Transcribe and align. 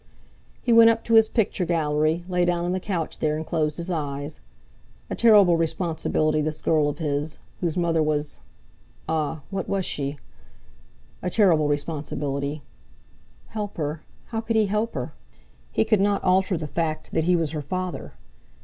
He 0.63 0.73
went 0.73 0.89
up 0.89 1.03
to 1.03 1.13
his 1.13 1.29
picture 1.29 1.63
gallery, 1.63 2.23
lay 2.27 2.43
down 2.43 2.65
on 2.65 2.71
the 2.71 2.79
couch 2.79 3.19
there, 3.19 3.35
and 3.37 3.45
closed 3.45 3.77
his 3.77 3.91
eyes. 3.91 4.39
A 5.11 5.15
terrible 5.15 5.57
responsibility 5.57 6.41
this 6.41 6.59
girl 6.63 6.89
of 6.89 6.97
his—whose 6.97 7.77
mother 7.77 8.01
was—ah! 8.01 9.43
what 9.51 9.69
was 9.69 9.85
she? 9.85 10.17
A 11.21 11.29
terrible 11.29 11.67
responsibility! 11.67 12.63
Help 13.49 13.77
her—how 13.77 14.41
could 14.41 14.55
he 14.55 14.65
help 14.65 14.95
her? 14.95 15.13
He 15.71 15.85
could 15.85 16.01
not 16.01 16.23
alter 16.23 16.57
the 16.57 16.65
fact 16.65 17.11
that 17.11 17.25
he 17.25 17.35
was 17.35 17.51
her 17.51 17.61
father. 17.61 18.13